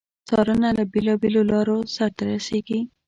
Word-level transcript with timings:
څارنه 0.27 0.69
له 0.77 0.83
بیلو 0.91 1.13
بېلو 1.21 1.41
لارو 1.51 1.77
سرته 1.95 2.21
رسیږي. 2.31 2.79